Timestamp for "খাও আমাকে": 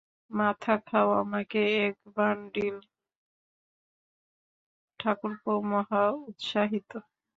0.87-1.59